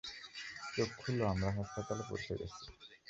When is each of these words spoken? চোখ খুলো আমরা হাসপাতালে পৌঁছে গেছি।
চোখ 0.73 0.89
খুলো 0.97 1.23
আমরা 1.25 1.49
হাসপাতালে 1.57 2.03
পৌঁছে 2.09 2.33
গেছি। 2.39 2.63